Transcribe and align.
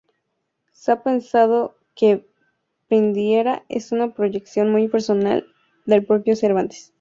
Se 0.71 0.91
ha 0.91 1.03
pensado 1.03 1.77
que 1.93 2.27
Vidriera 2.89 3.65
es 3.69 3.91
una 3.91 4.15
proyección 4.15 4.71
muy 4.71 4.87
personal 4.87 5.45
del 5.85 6.03
propio 6.03 6.35
Cervantes. 6.35 6.89